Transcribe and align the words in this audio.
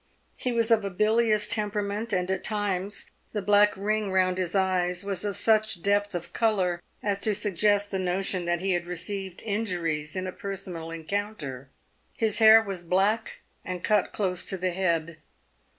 He 0.35 0.51
was 0.51 0.71
of 0.71 0.83
a 0.83 0.89
bilious 0.89 1.47
temperament, 1.47 2.11
and 2.11 2.31
at 2.31 2.43
times 2.43 3.11
the 3.33 3.41
black 3.43 3.71
ring 3.77 4.11
round 4.11 4.39
his 4.39 4.55
eyes 4.55 5.03
was 5.03 5.23
of 5.23 5.37
such 5.37 5.83
depth 5.83 6.15
of 6.15 6.33
colour 6.33 6.81
as 7.03 7.19
to 7.19 7.35
suggest 7.35 7.91
the 7.91 7.99
notion 7.99 8.45
that 8.45 8.61
he 8.61 8.71
had 8.71 8.87
received 8.87 9.43
injuries 9.45 10.15
in 10.15 10.25
a 10.25 10.31
personal 10.31 10.89
encounter. 10.89 11.69
His 12.17 12.39
hair 12.39 12.63
was 12.63 12.81
black, 12.81 13.41
and 13.63 13.83
cut 13.83 14.11
close 14.11 14.45
to 14.45 14.57
the 14.57 14.71
head. 14.71 15.17